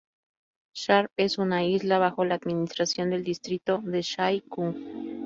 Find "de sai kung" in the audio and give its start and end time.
3.83-4.75